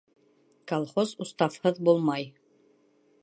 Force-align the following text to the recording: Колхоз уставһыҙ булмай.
Колхоз 0.71 1.11
уставһыҙ 1.27 1.81
булмай. 1.89 2.27